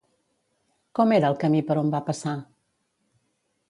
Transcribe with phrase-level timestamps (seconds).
[1.01, 2.37] Com era el camí per on va passar?